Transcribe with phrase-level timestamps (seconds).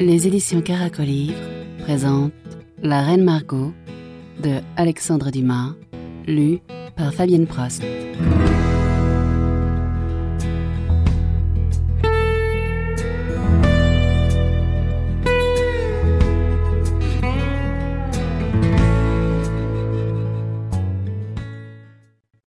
[0.00, 1.38] Les éditions Caracolivre
[1.80, 2.32] présentent
[2.82, 3.74] La Reine Margot
[4.42, 5.74] de Alexandre Dumas,
[6.26, 6.60] lu
[6.96, 7.84] par Fabienne Prost.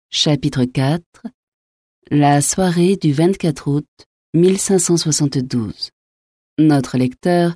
[0.09, 1.01] Chapitre 4
[2.11, 3.87] La soirée du 24 août
[4.33, 5.91] 1572
[6.57, 7.55] Notre lecteur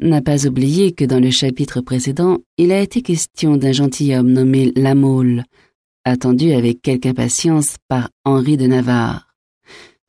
[0.00, 4.72] n'a pas oublié que dans le chapitre précédent, il a été question d'un gentilhomme nommé
[4.76, 5.44] La Mole,
[6.04, 9.34] attendu avec quelque impatience par Henri de Navarre.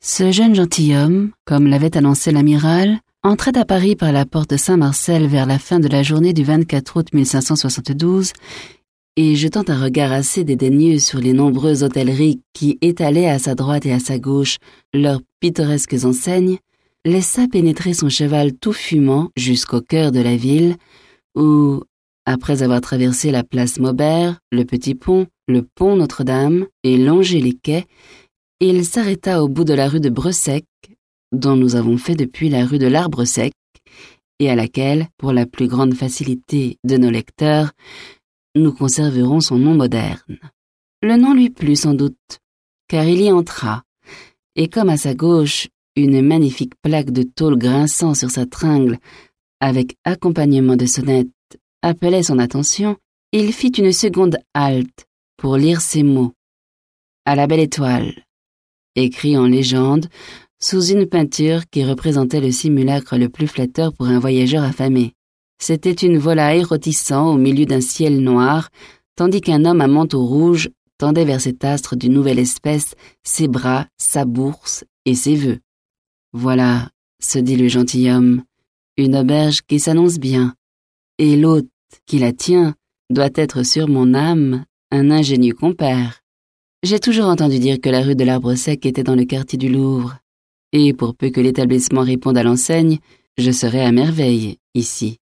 [0.01, 5.45] Ce jeune gentilhomme, comme l'avait annoncé l'amiral, entrait à Paris par la porte Saint-Marcel vers
[5.45, 8.33] la fin de la journée du 24 août 1572
[9.15, 13.85] et jetant un regard assez dédaigneux sur les nombreuses hôtelleries qui étalaient à sa droite
[13.85, 14.57] et à sa gauche
[14.93, 16.59] leurs pittoresques enseignes,
[17.07, 20.75] laissa pénétrer son cheval tout fumant jusqu'au cœur de la ville,
[21.35, 21.81] où,
[22.25, 27.53] après avoir traversé la place Maubert, le petit pont, le pont Notre-Dame et longé les
[27.53, 27.85] quais,
[28.59, 30.65] il s'arrêta au bout de la rue de Bressec,
[31.31, 33.53] dont nous avons fait depuis la rue de l'Arbre Sec,
[34.39, 37.71] et à laquelle, pour la plus grande facilité de nos lecteurs,
[38.55, 40.39] nous conserverons son nom moderne.
[41.01, 42.39] Le nom lui plut sans doute,
[42.87, 43.83] car il y entra,
[44.55, 48.99] et comme à sa gauche une magnifique plaque de tôle grinçant sur sa tringle,
[49.59, 51.27] avec accompagnement de sonnette,
[51.81, 52.97] appelait son attention,
[53.31, 55.05] il fit une seconde halte
[55.37, 56.33] pour lire ces mots.
[57.25, 58.13] À la belle étoile,
[58.95, 60.07] écrit en légende,
[60.59, 65.13] sous une peinture qui représentait le simulacre le plus flatteur pour un voyageur affamé.
[65.59, 68.69] C'était une volaille rôtissant au milieu d'un ciel noir,
[69.15, 73.87] tandis qu'un homme à manteau rouge tendait vers cet astre d'une nouvelle espèce ses bras,
[73.97, 75.59] sa bourse et ses vœux.
[76.39, 78.43] Voilà, se dit le gentilhomme,
[78.95, 80.53] une auberge qui s'annonce bien,
[81.17, 81.65] et l'hôte
[82.05, 82.75] qui la tient
[83.09, 86.21] doit être sur mon âme un ingénieux compère.
[86.83, 89.67] J'ai toujours entendu dire que la rue de l'Arbre Sec était dans le quartier du
[89.67, 90.19] Louvre,
[90.73, 92.99] et pour peu que l'établissement réponde à l'enseigne,
[93.39, 95.17] je serai à merveille ici.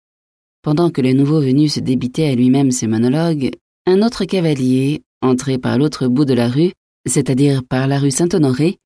[0.64, 3.52] Pendant que le nouveau venu se débitait à lui-même ses monologues,
[3.86, 6.74] un autre cavalier, entré par l'autre bout de la rue,
[7.08, 8.80] c'est-à-dire par la rue Saint-Honoré,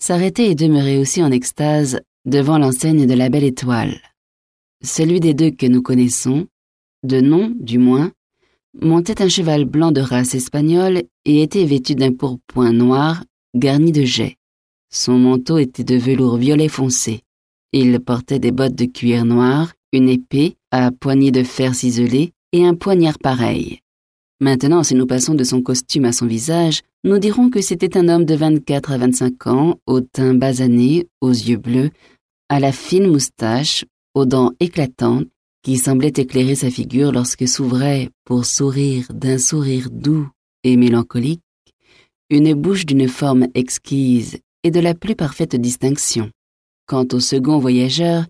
[0.00, 4.00] s'arrêtait et demeurait aussi en extase devant l'enseigne de la Belle Étoile.
[4.82, 6.46] Celui des deux que nous connaissons,
[7.02, 8.12] de nom du moins,
[8.80, 13.24] montait un cheval blanc de race espagnole et était vêtu d'un pourpoint noir
[13.54, 14.36] garni de jais.
[14.92, 17.20] Son manteau était de velours violet foncé.
[17.72, 22.64] Il portait des bottes de cuir noir une épée à poignée de fer ciselée et
[22.64, 23.80] un poignard pareil.
[24.42, 28.08] Maintenant, si nous passons de son costume à son visage, nous dirons que c'était un
[28.08, 31.90] homme de 24 à 25 ans, au teint basané, aux yeux bleus,
[32.48, 33.84] à la fine moustache,
[34.14, 35.26] aux dents éclatantes,
[35.62, 40.26] qui semblaient éclairer sa figure lorsque s'ouvrait, pour sourire d'un sourire doux
[40.64, 41.42] et mélancolique,
[42.30, 46.30] une bouche d'une forme exquise et de la plus parfaite distinction.
[46.86, 48.24] Quant au second voyageur,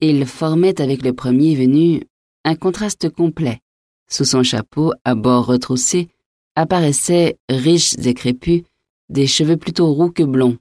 [0.00, 2.02] il formait avec le premier venu
[2.44, 3.60] un contraste complet.
[4.12, 6.10] Sous son chapeau, à bord retroussé,
[6.54, 8.62] apparaissaient, riches et crépus,
[9.08, 10.58] des cheveux plutôt roux que blonds.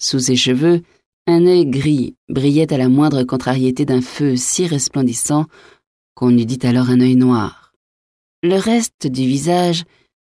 [0.00, 0.82] Sous ses cheveux,
[1.28, 5.46] un œil gris brillait à la moindre contrariété d'un feu si resplendissant
[6.16, 7.72] qu'on eût dit alors un œil noir.
[8.42, 9.84] Le reste du visage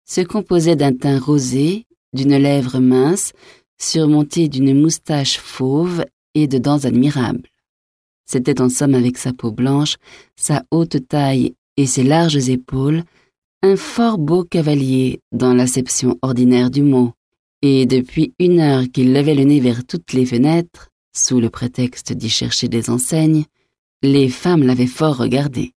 [0.05, 3.35] se composait d'un teint rosé, d'une lèvre mince,
[3.81, 6.05] surmontée d'une moustache fauve
[6.35, 7.49] et de dents admirables.
[8.27, 9.95] C'était en somme avec sa peau blanche,
[10.35, 13.05] sa haute taille et ses larges épaules,
[13.63, 17.13] un fort beau cavalier dans l'acception ordinaire du mot,
[17.63, 22.13] et depuis une heure qu'il levait le nez vers toutes les fenêtres, sous le prétexte
[22.13, 23.45] d'y chercher des enseignes,
[24.03, 25.73] les femmes l'avaient fort regardé.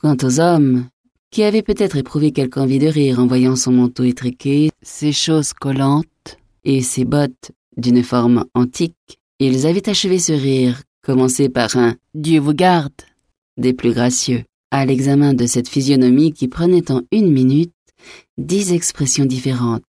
[0.00, 0.88] Quant aux hommes,
[1.30, 5.52] qui avaient peut-être éprouvé quelque envie de rire en voyant son manteau étriqué, ses choses
[5.52, 11.96] collantes et ses bottes d'une forme antique, ils avaient achevé ce rire Commencez par un
[12.14, 12.94] Dieu vous garde
[13.58, 17.72] des plus gracieux, à l'examen de cette physionomie qui prenait en une minute
[18.38, 19.84] dix expressions différentes,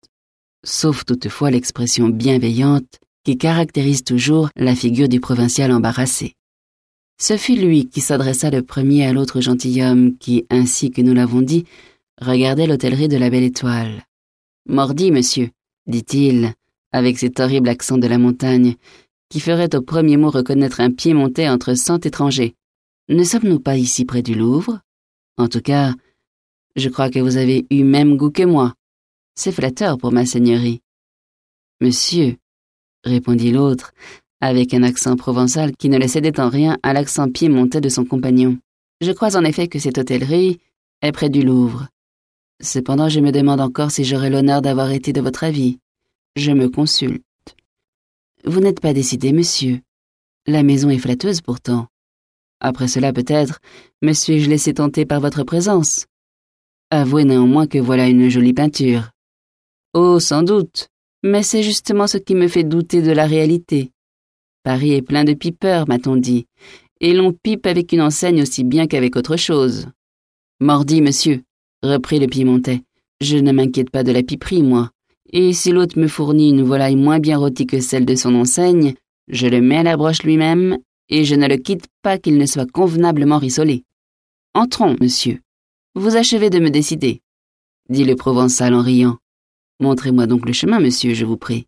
[0.65, 6.32] sauf toutefois l'expression bienveillante qui caractérise toujours la figure du provincial embarrassé.
[7.21, 11.43] Ce fut lui qui s'adressa le premier à l'autre gentilhomme qui, ainsi que nous l'avons
[11.43, 11.67] dit,
[12.19, 14.06] regardait l'hôtellerie de la Belle Étoile.
[14.67, 15.50] Mordi, monsieur,
[15.88, 16.55] dit-il,
[16.91, 18.76] avec cet horrible accent de la montagne,
[19.29, 22.55] qui ferait au premier mot reconnaître un pied monté entre cent étrangers.
[23.11, 24.83] Ne sommes-nous pas ici près du Louvre?
[25.37, 25.95] En tout cas,
[26.77, 28.75] je crois que vous avez eu même goût que moi.
[29.35, 30.81] C'est flatteur pour ma seigneurie.
[31.81, 32.37] Monsieur,
[33.03, 33.95] répondit l'autre,
[34.41, 38.05] avec un accent provençal qui ne le cédait en rien à l'accent piémontais de son
[38.05, 38.59] compagnon.
[39.01, 40.61] Je crois en effet que cette hôtellerie
[41.03, 41.89] est près du Louvre.
[42.62, 45.81] Cependant, je me demande encore si j'aurai l'honneur d'avoir été de votre avis.
[46.37, 47.25] Je me consulte.
[48.45, 49.81] Vous n'êtes pas décidé, monsieur.
[50.47, 51.90] La maison est flatteuse pourtant.
[52.61, 53.61] Après cela, peut-être,
[54.03, 56.07] me suis-je laissé tenter par votre présence.
[56.91, 59.11] Avouez néanmoins que voilà une jolie peinture.
[59.95, 60.89] Oh, sans doute,
[61.23, 63.93] mais c'est justement ce qui me fait douter de la réalité.
[64.62, 66.47] Paris est plein de pipeurs, m'a-t-on dit,
[67.01, 69.89] et l'on pipe avec une enseigne aussi bien qu'avec autre chose.
[70.61, 71.43] Mordi, monsieur,
[71.83, 72.83] reprit le Piémontais,
[73.21, 74.91] je ne m'inquiète pas de la piperie, moi.
[75.33, 78.95] Et si l'hôte me fournit une volaille moins bien rôtie que celle de son enseigne,
[79.29, 80.79] je le mets à la broche lui-même,
[81.11, 83.85] et je ne le quitte pas qu'il ne soit convenablement rissolé.
[84.55, 85.41] Entrons, monsieur.
[85.95, 87.21] Vous achevez de me décider,
[87.89, 89.19] dit le Provençal en riant.
[89.81, 91.67] Montrez-moi donc le chemin, monsieur, je vous prie.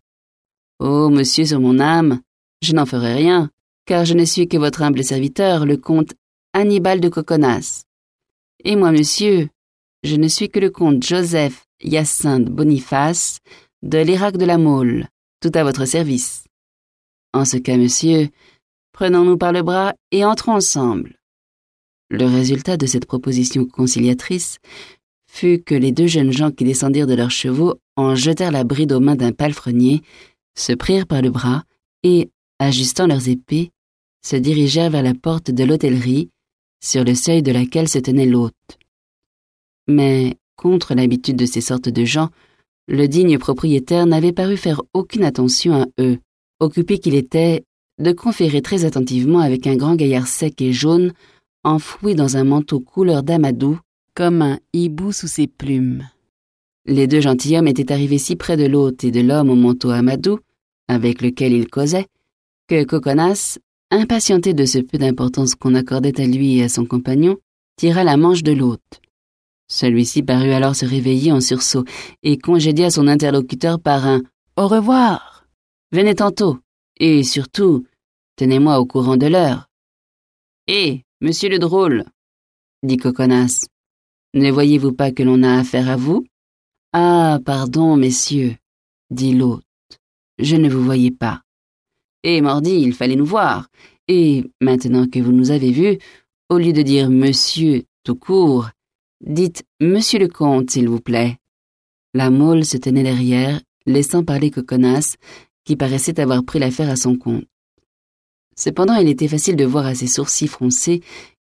[0.79, 2.21] Oh, monsieur, sur mon âme,
[2.61, 3.49] je n'en ferai rien,
[3.85, 6.13] car je ne suis que votre humble serviteur, le comte
[6.53, 7.83] Hannibal de Coconas.
[8.63, 9.49] Et moi, monsieur,
[10.03, 13.39] je ne suis que le comte Joseph Hyacinthe Boniface
[13.81, 15.07] de l'Irak de la Mole,
[15.41, 16.45] tout à votre service.
[17.33, 18.29] En ce cas, monsieur,
[18.93, 21.17] prenons-nous par le bras et entrons ensemble.
[22.09, 24.59] Le résultat de cette proposition conciliatrice
[25.27, 28.93] fut que les deux jeunes gens qui descendirent de leurs chevaux en jetèrent la bride
[28.93, 30.01] aux mains d'un palefrenier,
[30.55, 31.63] se prirent par le bras
[32.03, 32.29] et,
[32.59, 33.71] ajustant leurs épées,
[34.23, 36.29] se dirigèrent vers la porte de l'hôtellerie,
[36.83, 38.77] sur le seuil de laquelle se tenait l'hôte.
[39.87, 42.29] Mais, contre l'habitude de ces sortes de gens,
[42.87, 46.19] le digne propriétaire n'avait paru faire aucune attention à eux,
[46.59, 47.63] occupé qu'il était
[47.99, 51.13] de conférer très attentivement avec un grand gaillard sec et jaune,
[51.63, 53.79] enfoui dans un manteau couleur d'amadou,
[54.15, 56.07] comme un hibou sous ses plumes.
[56.85, 60.39] Les deux gentilshommes étaient arrivés si près de l'hôte et de l'homme au manteau amadou,
[60.87, 62.07] avec lequel ils causaient,
[62.67, 63.57] que Coconas,
[63.89, 67.37] impatienté de ce peu d'importance qu'on accordait à lui et à son compagnon,
[67.77, 69.01] tira la manche de l'hôte.
[69.67, 71.85] Celui-ci parut alors se réveiller en sursaut
[72.21, 74.21] et congédia son interlocuteur par un
[74.57, 75.47] Au revoir.
[75.91, 76.59] Venez tantôt,
[77.05, 77.85] et surtout,
[78.37, 79.69] tenez-moi au courant de l'heure.
[80.67, 82.05] Eh, monsieur le drôle,
[82.81, 83.67] dit Coconas,
[84.33, 86.23] ne voyez-vous pas que l'on a affaire à vous?
[86.93, 88.55] Ah, pardon, messieurs,
[89.09, 89.65] dit l'hôte,
[90.37, 91.41] je ne vous voyais pas.
[92.23, 93.67] Eh, mordi, il fallait nous voir.
[94.07, 95.97] Et, maintenant que vous nous avez vus,
[96.47, 98.69] au lieu de dire monsieur tout court,
[99.19, 101.37] dites monsieur le comte, s'il vous plaît.
[102.13, 105.17] La mole se tenait derrière, laissant parler Coconas,
[105.65, 107.45] qui paraissait avoir pris l'affaire à son compte.
[108.55, 111.01] Cependant, il était facile de voir à ses sourcils froncés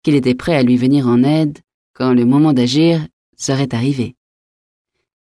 [0.03, 1.59] qu'il était prêt à lui venir en aide
[1.94, 3.06] quand le moment d'agir
[3.38, 4.15] serait arrivé.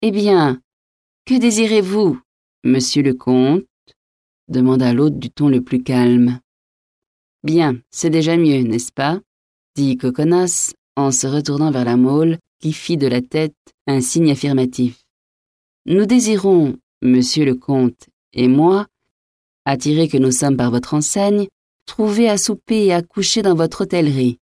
[0.02, 0.60] Eh bien,
[1.26, 2.20] que désirez-vous,
[2.64, 3.64] monsieur le comte?
[4.48, 6.40] demanda l'hôte du ton le plus calme.
[7.42, 9.20] Bien, c'est déjà mieux, n'est-ce pas?
[9.76, 13.56] dit Coconas en se retournant vers la Mole, qui fit de la tête
[13.86, 15.02] un signe affirmatif.
[15.86, 18.86] Nous désirons, monsieur le comte et moi,
[19.64, 21.48] attirés que nous sommes par votre enseigne,
[21.86, 24.38] trouver à souper et à coucher dans votre hôtellerie.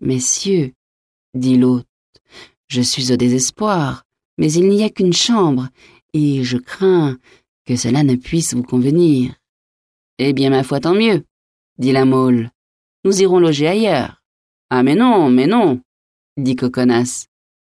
[0.00, 0.72] Messieurs,
[1.34, 1.86] dit l'hôte,
[2.68, 4.04] je suis au désespoir,
[4.38, 5.68] mais il n'y a qu'une chambre,
[6.12, 7.16] et je crains
[7.64, 9.34] que cela ne puisse vous convenir.
[10.18, 11.24] Eh bien, ma foi, tant mieux,
[11.78, 12.50] dit la Mole.
[13.04, 14.22] Nous irons loger ailleurs.
[14.70, 15.80] Ah, mais non, mais non,
[16.36, 17.26] dit Coconas.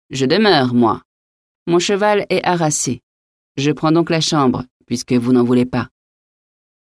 [0.10, 1.02] Je demeure, moi.
[1.68, 3.02] Mon cheval est harassé.
[3.58, 5.90] Je prends donc la chambre, puisque vous n'en voulez pas.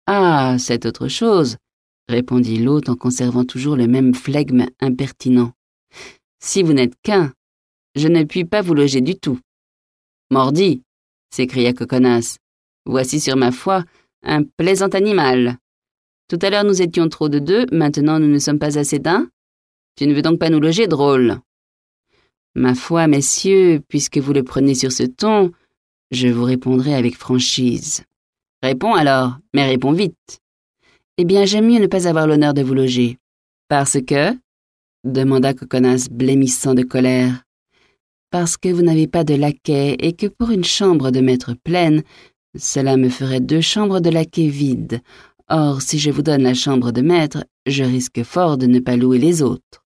[0.06, 1.56] Ah, c'est autre chose,
[2.08, 5.52] répondit l'hôte en conservant toujours le même flegme impertinent.
[6.40, 7.32] Si vous n'êtes qu'un,
[7.94, 9.38] je ne puis pas vous loger du tout.
[10.30, 10.82] Mordi,
[11.30, 12.37] s'écria Coconas.
[12.87, 13.84] Voici sur ma foi
[14.23, 15.58] un plaisant animal.
[16.28, 19.28] Tout à l'heure nous étions trop de deux, maintenant nous ne sommes pas assez d'un.
[19.96, 21.40] Tu ne veux donc pas nous loger, drôle
[22.54, 25.52] Ma foi, messieurs, puisque vous le prenez sur ce ton,
[26.11, 28.04] je vous répondrai avec franchise.
[28.62, 30.40] Réponds alors, mais réponds vite.
[31.16, 33.18] Eh bien, j'aime mieux ne pas avoir l'honneur de vous loger.
[33.68, 34.32] Parce que
[35.04, 37.44] demanda Coconas blêmissant de colère.
[38.30, 42.02] Parce que vous n'avez pas de laquais et que pour une chambre de maître pleine,
[42.56, 45.00] cela me ferait deux chambres de laquais vides.
[45.49, 48.96] Or, si je vous donne la chambre de maître, je risque fort de ne pas
[48.96, 49.84] louer les autres.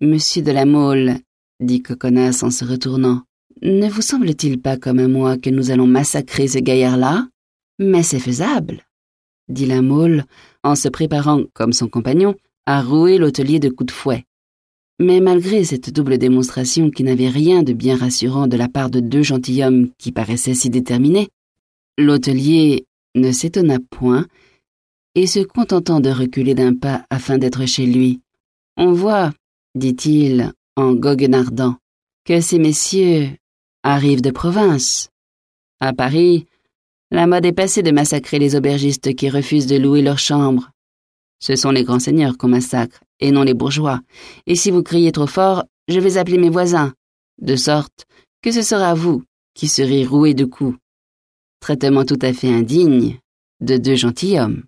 [0.00, 1.18] Monsieur de la Mole,
[1.60, 3.22] dit Coconas en se retournant,
[3.64, 7.28] ne vous semble-t-il pas comme moi que nous allons massacrer ce gaillard-là?
[7.78, 8.82] Mais c'est faisable,
[9.48, 10.24] dit la Mole
[10.62, 12.34] en se préparant, comme son compagnon,
[12.66, 14.24] à rouer l'hôtelier de coups de fouet.
[15.00, 19.00] Mais malgré cette double démonstration qui n'avait rien de bien rassurant de la part de
[19.00, 21.28] deux gentilshommes qui paraissaient si déterminés,
[21.96, 24.26] L'hôtelier ne s'étonna point
[25.14, 28.20] et se contentant de reculer d'un pas afin d'être chez lui.
[28.76, 29.32] On voit,
[29.76, 31.76] dit-il en goguenardant,
[32.24, 33.28] que ces messieurs
[33.84, 35.10] arrivent de province.
[35.78, 36.46] À Paris,
[37.12, 40.70] la mode est passée de massacrer les aubergistes qui refusent de louer leurs chambres.
[41.38, 44.00] Ce sont les grands seigneurs qu'on massacre, et non les bourgeois.
[44.46, 46.92] Et si vous criez trop fort, je vais appeler mes voisins,
[47.40, 48.06] de sorte
[48.42, 49.22] que ce sera vous
[49.54, 50.76] qui serez roués de coups.
[51.60, 53.20] Traitement tout à fait indigne
[53.60, 54.64] de deux gentilshommes.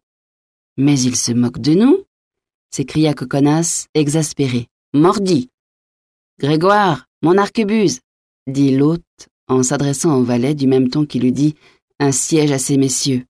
[0.77, 2.07] Mais ils se moquent de nous
[2.71, 4.69] s'écria Coconas, exaspéré.
[4.93, 5.49] Mordi.
[6.39, 8.01] Grégoire, mon arquebuse,
[8.47, 9.03] dit l'hôte
[9.49, 11.55] en s'adressant au valet du même ton qu'il eût dit
[11.99, 13.25] un siège à ces messieurs.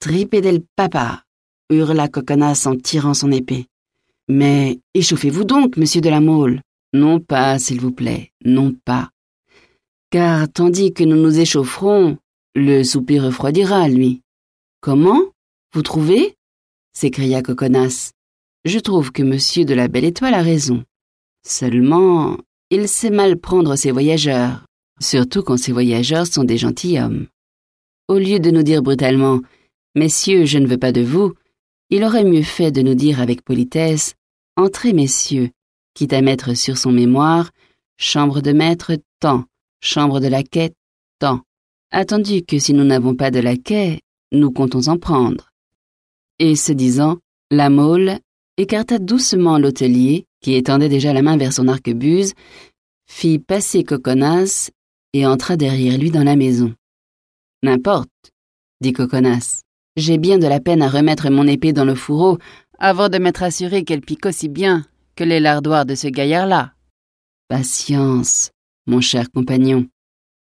[0.00, 1.24] Tripé del papa,
[1.70, 3.66] hurla Coconas en tirant son épée.
[4.28, 6.60] Mais échauffez-vous donc, monsieur de la Mole.
[6.92, 9.10] Non pas, s'il vous plaît, non pas.
[10.10, 12.18] Car tandis que nous nous échaufferons,
[12.54, 14.22] le souper refroidira, lui.
[14.80, 15.20] Comment?
[15.72, 16.34] Vous trouvez?
[16.92, 18.12] s'écria Coconas.
[18.64, 20.84] Je trouve que monsieur de la Belle Étoile a raison.
[21.46, 22.36] Seulement,
[22.70, 24.64] il sait mal prendre ses voyageurs,
[25.00, 27.26] surtout quand ces voyageurs sont des gentilshommes.
[28.08, 29.40] Au lieu de nous dire brutalement
[29.96, 31.34] Messieurs, je ne veux pas de vous,
[31.90, 34.14] il aurait mieux fait de nous dire avec politesse
[34.56, 35.50] Entrez, messieurs,
[35.94, 37.50] quitte à mettre sur son mémoire
[37.98, 39.44] Chambre de maître, tant,
[39.82, 40.72] chambre de laquais,
[41.18, 41.42] tant,
[41.90, 44.00] attendu que si nous n'avons pas de laquais,
[44.32, 45.50] nous comptons en prendre.
[46.38, 47.18] Et ce disant,
[47.50, 48.18] la Mole
[48.56, 52.34] écarta doucement l'hôtelier, qui étendait déjà la main vers son arquebuse,
[53.06, 54.70] fit passer Coconas
[55.12, 56.74] et entra derrière lui dans la maison.
[57.62, 58.32] N'importe,
[58.80, 59.62] dit Coconas.
[59.96, 62.38] J'ai bien de la peine à remettre mon épée dans le fourreau
[62.78, 66.72] avant de m'être assuré qu'elle pique aussi bien que les lardoirs de ce gaillard-là.
[67.48, 68.52] Patience,
[68.86, 69.86] mon cher compagnon,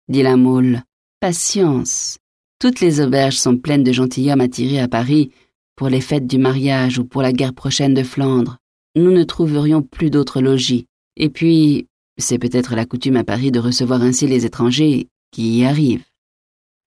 [0.10, 0.82] dit la Mole.
[1.20, 2.18] Patience.
[2.60, 5.32] Toutes les auberges sont pleines de gentilshommes attirés à Paris
[5.76, 8.58] pour les fêtes du mariage ou pour la guerre prochaine de Flandre,
[8.98, 10.88] nous ne trouverions plus d'autres logis.
[11.16, 11.88] Et puis,
[12.18, 16.06] c'est peut-être la coutume à Paris de recevoir ainsi les étrangers qui y arrivent.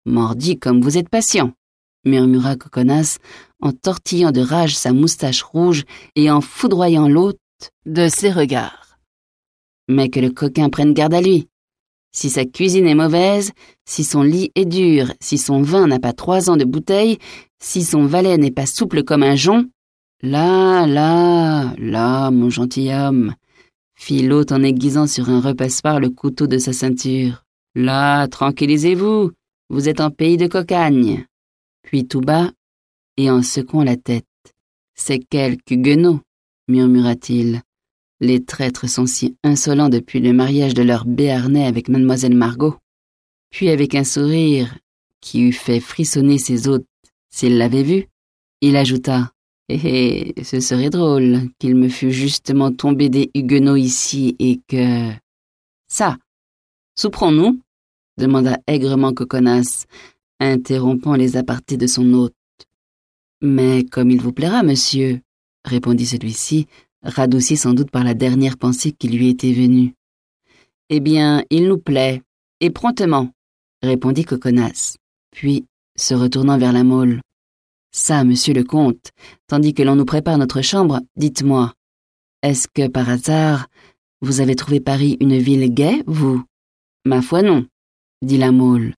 [0.07, 1.53] Mordi comme vous êtes patient,
[2.05, 3.19] murmura Coconas
[3.61, 5.85] en tortillant de rage sa moustache rouge
[6.17, 7.39] et en foudroyant l'hôte
[7.87, 8.99] de ses regards.
[9.89, 11.49] Mais que le coquin prenne garde à lui.
[12.13, 13.53] Si sa cuisine est mauvaise,
[13.85, 17.19] si son lit est dur, si son vin n'a pas trois ans de bouteille,
[17.63, 19.67] si son valet n'est pas souple comme un jonc,
[20.23, 23.35] là, là, là, mon gentilhomme,
[23.95, 27.45] fit l'hôte en aiguisant sur un repasse-par le couteau de sa ceinture.
[27.75, 29.33] Là, tranquillisez-vous,
[29.69, 31.27] vous êtes en pays de cocagne.
[31.83, 32.51] Puis tout bas,
[33.17, 34.25] et en secouant la tête.
[34.95, 36.21] C'est quelque guenot,
[36.69, 37.63] murmura-t-il.
[38.21, 42.77] Les traîtres sont si insolents depuis le mariage de leur béarnais avec mademoiselle Margot.
[43.51, 44.79] Puis avec un sourire
[45.21, 46.87] qui eût fait frissonner ses hôtes
[47.31, 48.07] s'il l'avait vu,
[48.61, 49.33] il ajouta
[49.73, 55.11] Eh, eh ce serait drôle qu'il me fût justement tombé des huguenots ici et que.
[55.87, 56.17] Ça
[56.97, 57.61] Souperons-nous
[58.19, 59.87] demanda aigrement Coconas,
[60.41, 62.35] interrompant les apartés de son hôte.
[63.41, 65.21] Mais comme il vous plaira, monsieur,
[65.65, 66.67] répondit celui-ci,
[67.03, 69.95] radouci sans doute par la dernière pensée qui lui était venue.
[70.91, 72.23] Eh bien, il nous plaît,
[72.61, 73.31] et promptement,
[73.83, 74.97] répondit Coconas.
[75.31, 75.65] Puis,
[75.97, 77.21] se retournant vers la Mole.
[77.93, 79.11] Ça, monsieur le comte,
[79.49, 81.75] tandis que l'on nous prépare notre chambre, dites-moi,
[82.43, 83.67] est-ce que par hasard,
[84.21, 86.43] vous avez trouvé Paris une ville gaie, vous?
[87.05, 87.67] Ma foi non,
[88.23, 88.95] dit la Mole.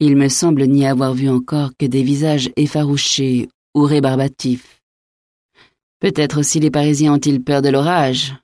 [0.00, 4.82] Il me semble n'y avoir vu encore que des visages effarouchés ou rébarbatifs.
[6.00, 8.34] Peut-être aussi les Parisiens ont-ils peur de l'orage.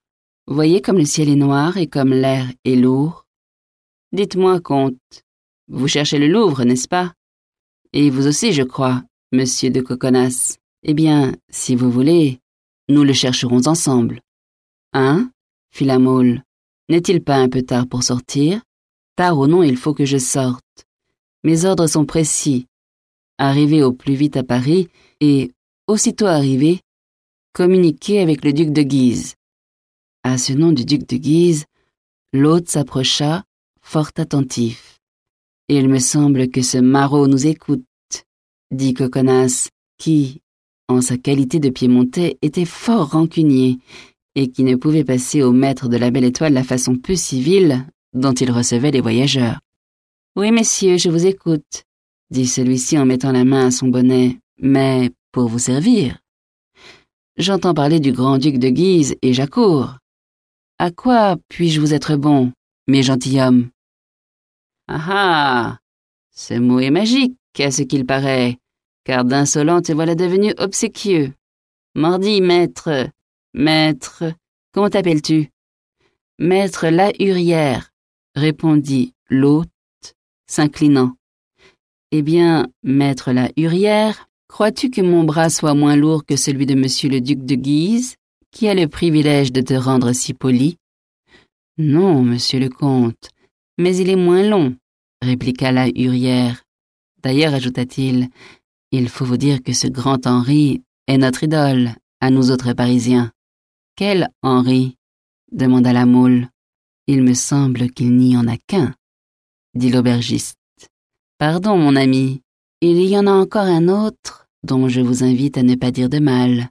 [0.46, 3.26] Voyez comme le ciel est noir et comme l'air est lourd.
[4.12, 4.96] Dites-moi, comte,
[5.68, 7.12] vous cherchez le Louvre, n'est-ce pas?
[7.92, 9.02] Et vous aussi, je crois,
[9.32, 10.56] monsieur de Coconas.
[10.82, 12.40] Eh bien, si vous voulez,
[12.88, 14.20] nous le chercherons ensemble.
[14.92, 15.30] Hein
[15.70, 16.42] fit la Mole.
[16.88, 18.60] N'est-il pas un peu tard pour sortir?
[19.14, 20.86] Tard ou non, il faut que je sorte.
[21.44, 22.66] Mes ordres sont précis.
[23.38, 24.88] Arriver au plus vite à Paris
[25.20, 25.52] et,
[25.86, 26.80] aussitôt arrivé,
[27.52, 29.34] communiquer avec le duc de Guise.
[30.24, 31.66] À ce nom du duc de Guise,
[32.32, 33.44] l'hôte s'approcha,
[33.80, 34.98] fort attentif.
[35.68, 37.84] Il me semble que ce maraud nous écoute,
[38.70, 40.40] dit Coconas, qui,
[40.88, 43.78] en sa qualité de piémontais, était fort rancunier
[44.34, 47.86] et qui ne pouvait passer au maître de la Belle Étoile la façon peu civile
[48.12, 49.60] dont il recevait les voyageurs.
[50.36, 51.84] Oui, messieurs, je vous écoute,
[52.30, 56.18] dit celui-ci en mettant la main à son bonnet, mais pour vous servir.
[57.36, 59.96] J'entends parler du grand-duc de Guise et j'accours.
[60.78, 62.52] À quoi puis-je vous être bon,
[62.86, 63.70] mes gentilshommes?
[64.88, 65.78] Ah ah
[66.30, 68.56] Ce mot est magique, à ce qu'il paraît.
[69.04, 71.32] car d'insolent te voilà devenu obséquieux.
[71.94, 73.08] Mardi, maître,
[73.54, 74.24] maître,
[74.72, 75.48] comment t'appelles-tu?
[76.38, 77.90] Maître La Hurière,
[78.34, 79.68] répondit l'hôte,
[80.46, 81.16] s'inclinant.
[82.12, 86.74] Eh bien, maître La Hurière, crois-tu que mon bras soit moins lourd que celui de
[86.74, 88.16] monsieur le duc de Guise,
[88.52, 90.76] qui a le privilège de te rendre si poli?
[91.78, 93.30] Non, monsieur le comte,
[93.78, 94.76] mais il est moins long,
[95.22, 96.62] répliqua la Hurière.
[97.22, 98.28] D'ailleurs, ajouta-t-il,
[98.92, 103.32] il faut vous dire que ce grand Henri est notre idole, à nous autres Parisiens.
[103.96, 104.96] Quel Henri?
[105.52, 106.48] demanda la moule.
[107.06, 108.94] Il me semble qu'il n'y en a qu'un,
[109.74, 110.58] dit l'aubergiste.
[111.38, 112.42] Pardon, mon ami,
[112.80, 116.08] il y en a encore un autre dont je vous invite à ne pas dire
[116.08, 116.70] de mal.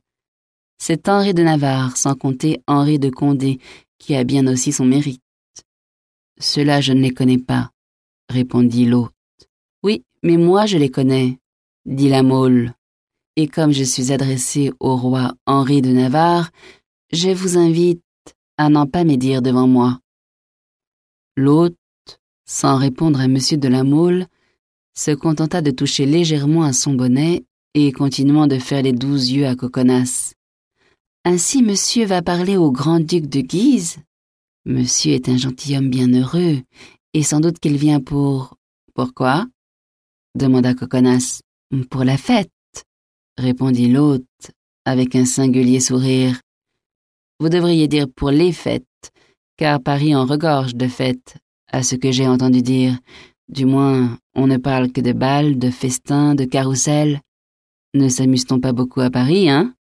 [0.77, 3.59] C'est Henri de Navarre, sans compter Henri de Condé,
[3.97, 5.21] qui a bien aussi son mérite.
[6.39, 7.71] Cela je ne les connais pas,
[8.29, 9.13] répondit l'hôte.
[9.83, 11.39] Oui, mais moi je les connais,
[11.85, 12.73] dit la Mole.
[13.35, 16.51] Et comme je suis adressé au roi Henri de Navarre,
[17.11, 18.03] je vous invite
[18.57, 19.99] à n'en pas médire devant moi.
[21.37, 21.77] L'hôte,
[22.45, 24.27] sans répondre à monsieur de la Mole,
[24.93, 29.47] se contenta de toucher légèrement à son bonnet et continuant de faire les douze yeux
[29.47, 30.33] à Coconas.
[31.23, 33.97] Ainsi monsieur va parler au grand-duc de Guise
[34.65, 36.57] Monsieur est un gentilhomme bien heureux,
[37.13, 38.55] et sans doute qu'il vient pour...
[38.93, 39.47] Pourquoi?
[40.35, 41.41] Demanda Coconas.
[41.89, 42.49] Pour la fête,
[43.37, 44.25] répondit l'hôte
[44.85, 46.41] avec un singulier sourire.
[47.39, 48.85] Vous devriez dire pour les fêtes,
[49.55, 51.37] car Paris en regorge de fêtes,
[51.71, 52.97] à ce que j'ai entendu dire.
[53.47, 57.21] Du moins, on ne parle que de bals, de festins, de carrousels.
[57.93, 59.73] Ne s'amuse-t-on pas beaucoup à Paris, hein?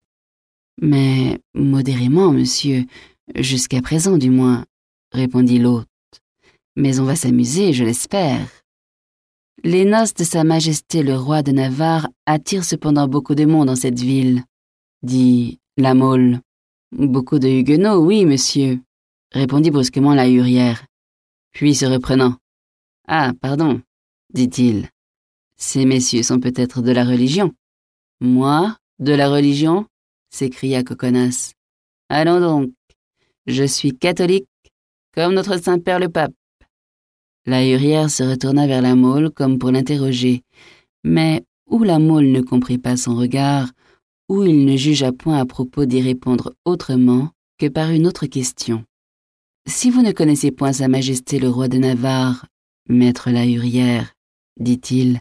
[0.81, 2.85] Mais modérément, monsieur,
[3.35, 4.65] jusqu'à présent du moins,
[5.13, 5.89] répondit l'hôte.
[6.77, 8.47] Mais on va s'amuser, je l'espère.
[9.65, 13.77] Les noces de Sa Majesté le roi de Navarre attirent cependant beaucoup de monde dans
[13.77, 14.45] cette ville,
[15.03, 16.41] dit la Mole.
[16.93, 18.81] Beaucoup de huguenots, oui, monsieur,
[19.33, 20.85] répondit brusquement la hurière.
[21.53, 22.37] Puis se reprenant.
[23.09, 23.81] Ah, pardon,
[24.33, 24.91] dit-il.
[25.57, 27.53] Ces messieurs sont peut-être de la religion.
[28.21, 29.87] Moi, de la religion?
[30.29, 31.53] s'écria Coconas.
[32.11, 32.73] Allons donc.
[33.47, 34.49] Je suis catholique,
[35.15, 36.35] comme notre Saint-Père le Pape.
[37.47, 40.43] La hurière se retourna vers la Mole comme pour l'interroger,
[41.05, 43.71] mais ou la Mole ne comprit pas son regard,
[44.29, 48.85] ou il ne jugea point à propos d'y répondre autrement que par une autre question.
[49.69, 52.47] Si vous ne connaissez point Sa Majesté le roi de Navarre,
[52.89, 54.15] maître la hurière,
[54.59, 55.21] dit-il,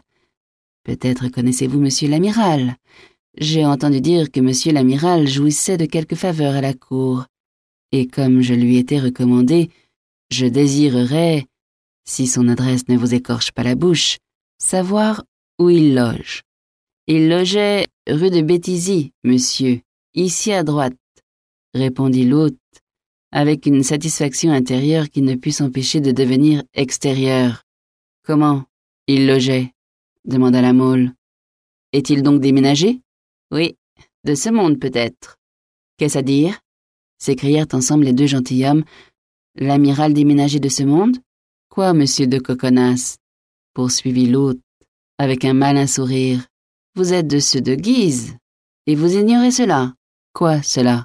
[0.82, 2.76] peut-être connaissez-vous Monsieur l'amiral.
[3.38, 7.26] J'ai entendu dire que Monsieur l'amiral jouissait de quelques faveurs à la cour,
[7.92, 9.70] et comme je lui étais recommandé,
[10.30, 11.46] je désirerais,
[12.08, 14.18] si son adresse ne vous écorche pas la bouche,
[14.58, 15.24] savoir
[15.58, 16.42] où il loge.
[17.06, 19.80] Il logeait rue de Béthisy, monsieur,
[20.14, 20.94] ici à droite,
[21.74, 22.56] répondit l'hôte,
[23.32, 27.62] avec une satisfaction intérieure qui ne put s'empêcher de devenir extérieure.
[28.24, 28.64] Comment
[29.06, 29.72] Il logeait?
[30.24, 31.12] demanda la Mole.
[31.92, 33.00] Est-il donc déménagé?
[33.52, 33.76] Oui,
[34.24, 35.36] de ce monde peut-être.
[35.98, 36.60] Qu'est-ce à dire?
[37.18, 38.84] s'écrièrent ensemble les deux gentilshommes.
[39.54, 41.16] L'amiral déménagé de ce monde?
[41.76, 43.18] Quoi, monsieur de Coconas
[43.74, 44.62] poursuivit l'hôte,
[45.18, 46.46] avec un malin sourire.
[46.94, 48.34] Vous êtes de ceux de Guise,
[48.86, 49.92] et vous ignorez cela.
[50.32, 51.04] Quoi, cela?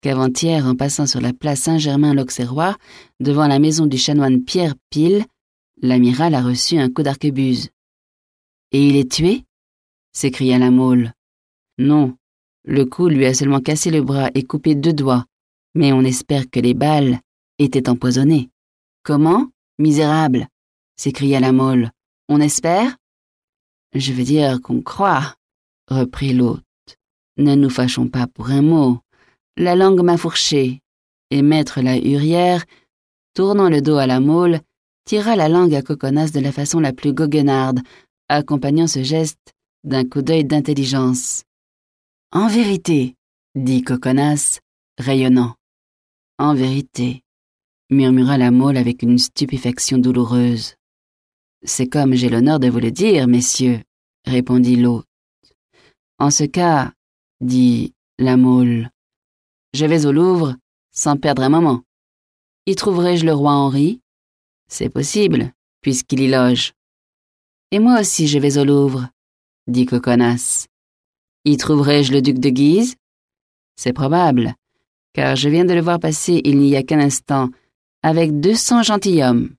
[0.00, 2.76] Qu'avant-hier, en passant sur la place Saint-Germain-l'Auxerrois,
[3.18, 5.24] devant la maison du chanoine Pierre Pile,
[5.82, 7.70] l'amiral a reçu un coup d'arquebuse.
[8.70, 9.42] Et il est tué?
[10.12, 11.14] s'écria la Mole.
[11.78, 12.16] Non,
[12.64, 15.24] le coup lui a seulement cassé le bras et coupé deux doigts,
[15.74, 17.18] mais on espère que les balles
[17.58, 18.50] étaient empoisonnées.
[19.02, 19.48] Comment?
[19.80, 20.46] Misérable
[20.98, 21.90] s'écria la Mole.
[22.28, 22.98] On espère?
[23.94, 25.36] Je veux dire qu'on croit,
[25.88, 26.62] reprit l'hôte.
[27.38, 28.98] Ne nous fâchons pas pour un mot.
[29.56, 30.80] La langue m'a fourché.
[31.30, 32.66] Et maître la hurière,
[33.32, 34.60] tournant le dos à la Mole,
[35.06, 37.80] tira la langue à Coconas de la façon la plus goguenarde,
[38.28, 41.44] accompagnant ce geste d'un coup d'œil d'intelligence.
[42.32, 43.16] En vérité,
[43.54, 44.58] dit Coconas,
[44.98, 45.54] rayonnant.
[46.38, 47.22] En vérité,
[47.90, 50.74] murmura la Mole avec une stupéfaction douloureuse.
[51.62, 53.80] C'est comme j'ai l'honneur de vous le dire, messieurs,
[54.24, 55.06] répondit l'hôte.
[56.18, 56.92] En ce cas,
[57.40, 58.90] dit la Mole,
[59.74, 60.56] je vais au Louvre
[60.92, 61.82] sans perdre un moment.
[62.66, 64.00] Y trouverai-je le roi Henri?
[64.68, 66.72] C'est possible, puisqu'il y loge.
[67.70, 69.08] Et moi aussi je vais au Louvre,
[69.66, 70.66] dit Coconas.
[71.44, 72.96] Y trouverai-je le duc de Guise?
[73.76, 74.54] C'est probable,
[75.14, 77.48] car je viens de le voir passer il n'y a qu'un instant,
[78.02, 79.54] avec deux cents gentilshommes.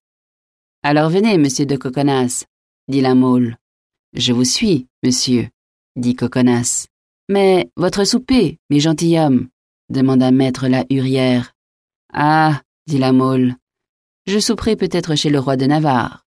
[0.84, 2.46] Alors venez, monsieur de Coconas,
[2.88, 3.58] dit la Mole.
[4.14, 5.48] Je vous suis, monsieur,
[5.96, 6.88] dit Coconas.
[7.30, 9.48] Mais votre souper, mes gentilshommes
[9.90, 11.54] demanda maître la hurière.
[12.14, 13.56] Ah, dit la Mole,
[14.26, 16.26] je souperai peut-être chez le roi de Navarre.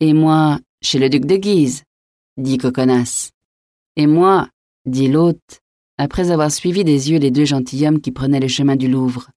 [0.00, 1.84] Et moi, chez le duc de Guise,
[2.36, 3.30] dit Coconas.
[3.96, 4.48] Et moi,
[4.84, 5.60] dit l'hôte,
[5.98, 9.30] après avoir suivi des yeux les deux gentilshommes qui prenaient le chemin du Louvre.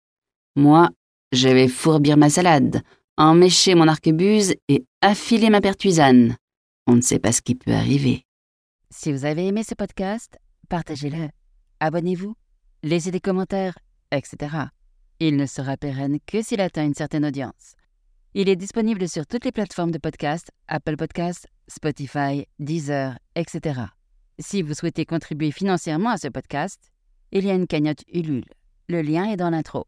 [0.55, 0.89] Moi,
[1.31, 2.81] je vais fourbir ma salade,
[3.17, 6.35] emmécher mon arquebuse et affiler ma pertuisane.
[6.87, 8.25] On ne sait pas ce qui peut arriver.
[8.89, 10.39] Si vous avez aimé ce podcast,
[10.69, 11.29] partagez-le,
[11.79, 12.35] abonnez-vous,
[12.83, 13.77] laissez des commentaires,
[14.11, 14.55] etc.
[15.19, 17.75] Il ne sera pérenne que s'il atteint une certaine audience.
[18.33, 23.81] Il est disponible sur toutes les plateformes de podcast, Apple Podcasts, Spotify, Deezer, etc.
[24.39, 26.91] Si vous souhaitez contribuer financièrement à ce podcast,
[27.31, 28.45] il y a une cagnotte Ulule.
[28.87, 29.85] Le lien est dans l'intro.